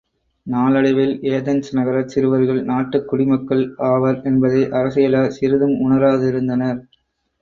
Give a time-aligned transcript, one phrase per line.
[0.47, 6.81] நாளடைவில் ஏதென்ஸ் நகரச் சிறுவர்கள் நாட்டுக் குடிமக்கள் ஆவர் என்பதை அரசியலார் சிறிதும் உணராதிருந்தனர்.